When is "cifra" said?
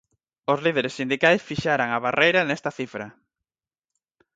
2.77-3.07